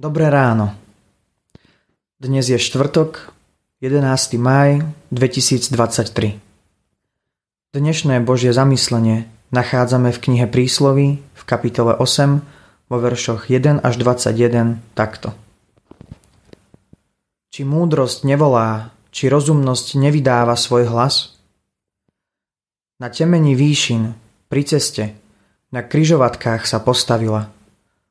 Dobré 0.00 0.32
ráno. 0.32 0.72
Dnes 2.16 2.48
je 2.48 2.56
štvrtok, 2.56 3.36
11. 3.84 4.40
maj 4.40 4.80
2023. 5.12 6.40
Dnešné 7.76 8.24
Božie 8.24 8.56
zamyslenie 8.56 9.28
nachádzame 9.52 10.08
v 10.08 10.18
knihe 10.24 10.46
Prísloví 10.48 11.20
v 11.20 11.42
kapitole 11.44 11.92
8 11.92 12.40
vo 12.88 12.96
veršoch 12.96 13.52
1 13.52 13.84
až 13.84 13.94
21 14.00 14.80
takto. 14.96 15.36
Či 17.52 17.68
múdrosť 17.68 18.24
nevolá, 18.24 18.96
či 19.12 19.28
rozumnosť 19.28 20.00
nevydáva 20.00 20.56
svoj 20.56 20.88
hlas? 20.88 21.36
Na 22.96 23.12
temení 23.12 23.52
výšin, 23.52 24.16
pri 24.48 24.64
ceste, 24.64 25.12
na 25.68 25.84
kryžovatkách 25.84 26.64
sa 26.64 26.80
postavila– 26.80 27.52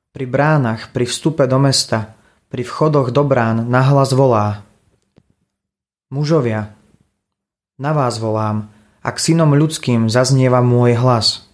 pri 0.10 0.26
bránach, 0.26 0.90
pri 0.90 1.06
vstupe 1.06 1.46
do 1.46 1.62
mesta, 1.62 2.18
pri 2.50 2.66
vchodoch 2.66 3.14
do 3.14 3.22
brán 3.22 3.70
nahlas 3.70 4.10
volá. 4.14 4.66
Mužovia, 6.10 6.74
na 7.78 7.94
vás 7.94 8.18
volám, 8.18 8.66
ak 9.06 9.22
synom 9.22 9.54
ľudským 9.54 10.10
zaznieva 10.10 10.66
môj 10.66 10.98
hlas. 10.98 11.46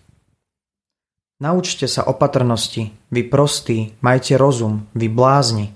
Naučte 1.35 1.91
sa 1.91 2.07
opatrnosti, 2.07 2.95
vy 3.11 3.21
prostí, 3.27 3.91
majte 3.99 4.39
rozum, 4.39 4.87
vy 4.95 5.11
blázni. 5.11 5.75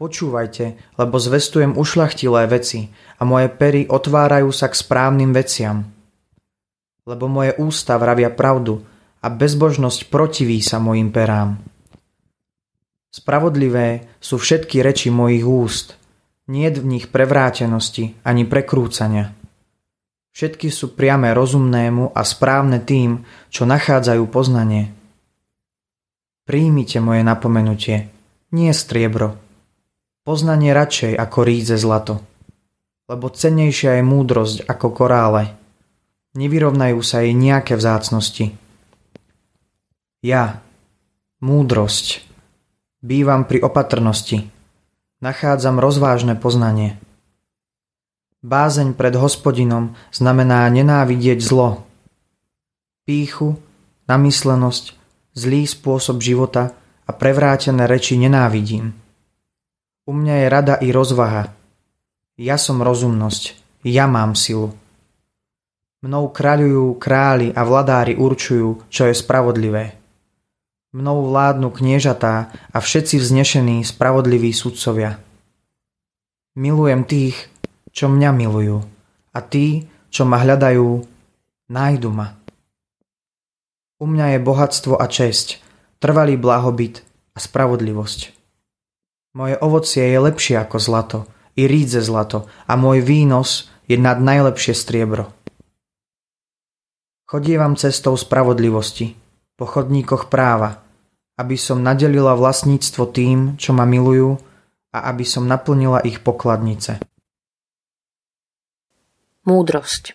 Počúvajte, 0.00 0.80
lebo 0.96 1.20
zvestujem 1.20 1.76
ušlachtilé 1.76 2.48
veci 2.48 2.88
a 3.20 3.28
moje 3.28 3.52
pery 3.52 3.84
otvárajú 3.86 4.48
sa 4.50 4.72
k 4.72 4.74
správnym 4.74 5.36
veciam. 5.36 5.84
Lebo 7.04 7.28
moje 7.28 7.54
ústa 7.60 8.00
vravia 8.00 8.32
pravdu 8.32 8.82
a 9.22 9.26
bezbožnosť 9.30 10.10
protiví 10.10 10.58
sa 10.58 10.82
mojim 10.82 11.14
perám. 11.14 11.62
Spravodlivé 13.12 14.18
sú 14.18 14.40
všetky 14.40 14.82
reči 14.82 15.14
mojich 15.14 15.46
úst, 15.46 15.94
nie 16.50 16.66
v 16.72 16.82
nich 16.82 17.06
prevrátenosti 17.12 18.18
ani 18.26 18.42
prekrúcania. 18.42 19.30
Všetky 20.32 20.72
sú 20.72 20.96
priame 20.96 21.36
rozumnému 21.36 22.16
a 22.16 22.20
správne 22.24 22.80
tým, 22.80 23.20
čo 23.52 23.68
nachádzajú 23.68 24.24
poznanie. 24.32 24.88
Príjmite 26.48 27.04
moje 27.04 27.20
napomenutie, 27.20 28.08
nie 28.50 28.72
striebro. 28.72 29.36
Poznanie 30.24 30.72
radšej 30.72 31.20
ako 31.20 31.38
rídze 31.44 31.76
zlato. 31.76 32.24
Lebo 33.12 33.28
cennejšia 33.28 34.00
je 34.00 34.04
múdrosť 34.08 34.58
ako 34.64 34.88
korále. 34.96 35.52
Nevyrovnajú 36.32 36.98
sa 37.04 37.20
jej 37.20 37.36
nejaké 37.36 37.76
vzácnosti. 37.76 38.56
Ja, 40.22 40.62
múdrosť, 41.42 42.22
bývam 43.02 43.42
pri 43.42 43.58
opatrnosti, 43.58 44.46
nachádzam 45.18 45.82
rozvážne 45.82 46.38
poznanie. 46.38 46.94
Bázeň 48.46 48.94
pred 48.94 49.18
hospodinom 49.18 49.98
znamená 50.14 50.62
nenávidieť 50.70 51.42
zlo. 51.42 51.82
Píchu, 53.02 53.58
namyslenosť, 54.06 54.94
zlý 55.34 55.66
spôsob 55.66 56.22
života 56.22 56.70
a 57.02 57.10
prevrátené 57.10 57.90
reči 57.90 58.14
nenávidím. 58.14 58.94
U 60.06 60.14
mňa 60.14 60.34
je 60.38 60.46
rada 60.46 60.78
i 60.78 60.94
rozvaha. 60.94 61.50
Ja 62.38 62.62
som 62.62 62.78
rozumnosť, 62.78 63.58
ja 63.82 64.06
mám 64.06 64.38
silu. 64.38 64.70
Mnou 65.98 66.30
kráľujú 66.30 66.94
králi 67.02 67.50
a 67.50 67.66
vladári 67.66 68.14
určujú, 68.14 68.86
čo 68.86 69.10
je 69.10 69.18
spravodlivé. 69.18 70.01
Mnou 70.92 71.32
vládnu 71.32 71.72
kniežatá 71.72 72.52
a 72.68 72.76
všetci 72.76 73.16
vznešení 73.16 73.80
spravodliví 73.80 74.52
sudcovia. 74.52 75.16
Milujem 76.52 77.08
tých, 77.08 77.48
čo 77.96 78.12
mňa 78.12 78.28
milujú 78.36 78.84
a 79.32 79.38
tí, 79.40 79.88
čo 80.12 80.28
ma 80.28 80.36
hľadajú, 80.44 81.00
nájdu 81.72 82.12
ma. 82.12 82.36
U 83.96 84.04
mňa 84.04 84.36
je 84.36 84.38
bohatstvo 84.44 85.00
a 85.00 85.08
česť, 85.08 85.64
trvalý 85.96 86.36
blahobyt 86.36 87.00
a 87.32 87.40
spravodlivosť. 87.40 88.36
Moje 89.32 89.56
ovocie 89.64 90.04
je 90.12 90.18
lepšie 90.20 90.60
ako 90.60 90.76
zlato, 90.76 91.18
i 91.56 91.64
rídze 91.64 92.04
zlato 92.04 92.52
a 92.68 92.76
môj 92.76 93.00
výnos 93.00 93.72
je 93.88 93.96
nad 93.96 94.20
najlepšie 94.20 94.76
striebro. 94.76 95.32
Chodievam 97.24 97.80
cestou 97.80 98.12
spravodlivosti, 98.12 99.16
po 99.56 99.64
chodníkoch 99.64 100.28
práva, 100.28 100.81
aby 101.36 101.56
som 101.56 101.80
nadelila 101.80 102.36
vlastníctvo 102.36 103.08
tým, 103.08 103.38
čo 103.56 103.72
ma 103.72 103.88
milujú 103.88 104.36
a 104.92 105.08
aby 105.08 105.24
som 105.24 105.48
naplnila 105.48 106.04
ich 106.04 106.20
pokladnice. 106.20 107.00
Múdrosť 109.48 110.14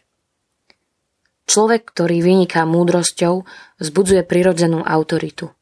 Človek, 1.47 1.95
ktorý 1.95 2.19
vyniká 2.19 2.67
múdrosťou, 2.67 3.47
zbudzuje 3.79 4.27
prirodzenú 4.27 4.83
autoritu. 4.83 5.55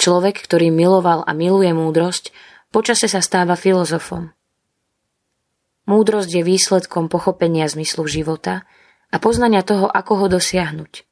Človek, 0.00 0.40
ktorý 0.40 0.72
miloval 0.72 1.20
a 1.28 1.36
miluje 1.36 1.68
múdrosť, 1.76 2.32
počase 2.72 3.04
sa 3.04 3.20
stáva 3.20 3.60
filozofom. 3.60 4.32
Múdrosť 5.84 6.30
je 6.32 6.42
výsledkom 6.48 7.12
pochopenia 7.12 7.68
zmyslu 7.68 8.08
života 8.08 8.64
a 9.12 9.20
poznania 9.20 9.60
toho, 9.60 9.84
ako 9.84 10.24
ho 10.24 10.26
dosiahnuť– 10.32 11.04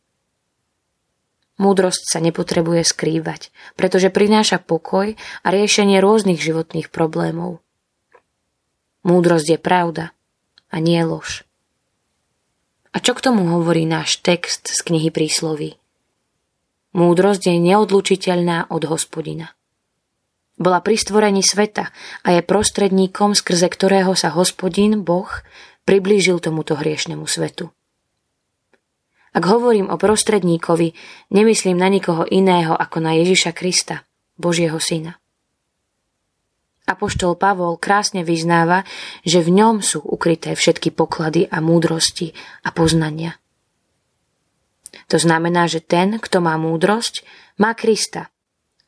Múdrosť 1.58 2.06
sa 2.06 2.18
nepotrebuje 2.22 2.86
skrývať, 2.86 3.50
pretože 3.74 4.14
prináša 4.14 4.62
pokoj 4.62 5.18
a 5.42 5.48
riešenie 5.50 5.98
rôznych 5.98 6.38
životných 6.38 6.94
problémov. 6.94 7.58
Múdrosť 9.02 9.46
je 9.54 9.58
pravda 9.58 10.04
a 10.70 10.76
nie 10.78 11.02
lož. 11.02 11.42
A 12.94 13.02
čo 13.02 13.12
k 13.18 13.22
tomu 13.26 13.46
hovorí 13.50 13.84
náš 13.84 14.22
text 14.22 14.70
z 14.70 14.80
knihy 14.86 15.10
prísloví? 15.10 15.76
Múdrosť 16.94 17.52
je 17.52 17.56
neodlučiteľná 17.58 18.70
od 18.72 18.82
hospodina. 18.88 19.52
Bola 20.58 20.82
pri 20.82 20.98
stvorení 20.98 21.46
sveta 21.46 21.94
a 22.26 22.28
je 22.34 22.42
prostredníkom, 22.42 23.38
skrze 23.38 23.70
ktorého 23.70 24.18
sa 24.18 24.34
hospodin, 24.34 25.06
Boh, 25.06 25.30
priblížil 25.86 26.42
tomuto 26.42 26.74
hriešnemu 26.74 27.22
svetu. 27.30 27.70
Ak 29.36 29.44
hovorím 29.44 29.92
o 29.92 30.00
prostredníkovi, 30.00 30.96
nemyslím 31.32 31.76
na 31.76 31.88
nikoho 31.92 32.24
iného 32.28 32.72
ako 32.72 33.04
na 33.04 33.12
Ježiša 33.16 33.52
Krista, 33.52 34.08
Božieho 34.40 34.80
syna. 34.80 35.20
Apoštol 36.88 37.36
Pavol 37.36 37.76
krásne 37.76 38.24
vyznáva, 38.24 38.88
že 39.20 39.44
v 39.44 39.60
ňom 39.60 39.84
sú 39.84 40.00
ukryté 40.00 40.56
všetky 40.56 40.88
poklady 40.96 41.44
a 41.52 41.60
múdrosti 41.60 42.32
a 42.64 42.72
poznania. 42.72 43.36
To 45.12 45.20
znamená, 45.20 45.68
že 45.68 45.84
ten, 45.84 46.16
kto 46.16 46.40
má 46.40 46.56
múdrosť, 46.56 47.28
má 47.60 47.76
Krista 47.76 48.32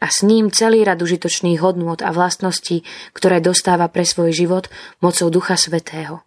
a 0.00 0.06
s 0.08 0.24
ním 0.24 0.48
celý 0.48 0.80
rad 0.80 0.96
užitočných 0.96 1.60
hodnôt 1.60 2.00
a 2.00 2.08
vlastností, 2.08 2.88
ktoré 3.12 3.44
dostáva 3.44 3.93
pre 3.93 4.08
svoj 4.08 4.32
život 4.32 4.72
mocou 5.04 5.28
Ducha 5.28 5.60
Svetého. 5.60 6.25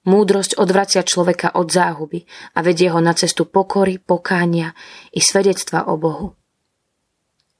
Múdrosť 0.00 0.56
odvracia 0.56 1.04
človeka 1.04 1.52
od 1.60 1.68
záhuby 1.68 2.24
a 2.56 2.64
vedie 2.64 2.88
ho 2.88 3.04
na 3.04 3.12
cestu 3.12 3.44
pokory, 3.44 4.00
pokánia 4.00 4.72
i 5.12 5.20
svedectva 5.20 5.92
o 5.92 6.00
Bohu. 6.00 6.32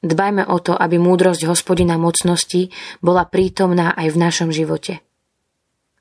Dbajme 0.01 0.49
o 0.49 0.57
to, 0.65 0.73
aby 0.73 0.97
múdrosť 0.97 1.45
hospodina 1.45 2.01
mocností 2.01 2.73
bola 3.05 3.29
prítomná 3.29 3.93
aj 3.93 4.17
v 4.17 4.17
našom 4.17 4.49
živote. 4.49 5.05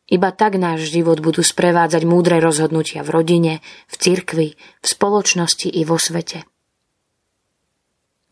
Iba 0.07 0.31
tak 0.31 0.56
náš 0.56 0.88
život 0.88 1.19
budú 1.19 1.44
sprevádzať 1.44 2.07
múdre 2.07 2.39
rozhodnutia 2.39 3.03
v 3.03 3.13
rodine, 3.13 3.53
v 3.92 3.95
cirkvi, 4.00 4.47
v 4.56 4.85
spoločnosti 4.88 5.68
i 5.68 5.83
vo 5.83 6.00
svete. 6.00 6.47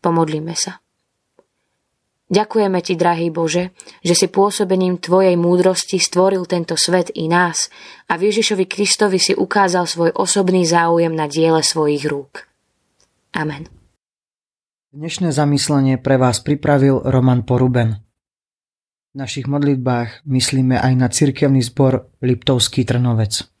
Pomodlíme 0.00 0.56
sa. 0.56 0.80
Ďakujeme 2.28 2.84
Ti, 2.84 2.92
drahý 2.92 3.32
Bože, 3.32 3.72
že 4.04 4.12
si 4.12 4.28
pôsobením 4.28 5.00
Tvojej 5.00 5.32
múdrosti 5.40 5.96
stvoril 5.96 6.44
tento 6.44 6.76
svet 6.76 7.08
i 7.16 7.24
nás 7.24 7.72
a 8.04 8.20
v 8.20 8.28
Ježišovi 8.28 8.68
Kristovi 8.68 9.16
si 9.16 9.32
ukázal 9.32 9.88
svoj 9.88 10.12
osobný 10.12 10.68
záujem 10.68 11.16
na 11.16 11.24
diele 11.24 11.64
svojich 11.64 12.04
rúk. 12.04 12.44
Amen. 13.32 13.64
Dnešné 14.92 15.32
zamyslenie 15.32 15.96
pre 15.96 16.20
vás 16.20 16.44
pripravil 16.44 17.00
Roman 17.00 17.48
Poruben. 17.48 17.96
V 19.12 19.14
našich 19.16 19.48
modlitbách 19.48 20.28
myslíme 20.28 20.76
aj 20.76 20.92
na 21.00 21.08
cirkevný 21.08 21.64
zbor 21.64 22.12
Liptovský 22.20 22.84
Trnovec. 22.84 23.57